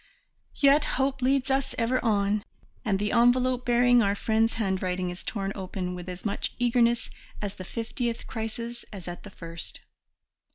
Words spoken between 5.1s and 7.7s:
is torn open with as much eagerness at the